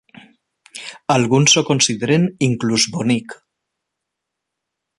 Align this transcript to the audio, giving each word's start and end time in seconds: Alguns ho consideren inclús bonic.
Alguns 1.15 1.53
ho 1.61 1.63
consideren 1.67 2.25
inclús 2.47 2.87
bonic. 2.97 3.37